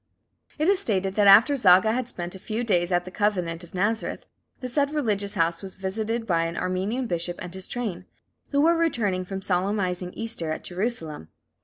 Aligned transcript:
It 0.57 0.67
is 0.67 0.79
stated 0.79 1.13
that 1.13 1.27
after 1.27 1.55
Zaga 1.55 1.93
had 1.93 2.07
spent 2.07 2.33
a 2.33 2.39
few 2.39 2.63
days 2.63 2.91
at 2.91 3.05
the 3.05 3.11
Convent 3.11 3.63
of 3.63 3.75
Nazareth, 3.75 4.25
the 4.59 4.67
said 4.67 4.89
religious 4.89 5.35
house 5.35 5.61
was 5.61 5.75
visited 5.75 6.25
by 6.25 6.45
an 6.45 6.57
Armenian 6.57 7.05
bishop 7.05 7.37
and 7.39 7.53
his 7.53 7.67
train, 7.67 8.05
who 8.49 8.61
were 8.61 8.75
returning 8.75 9.25
from 9.25 9.43
solemnizing 9.43 10.11
Easter 10.13 10.49
at 10.49 10.63
Jerusalem. 10.63 11.27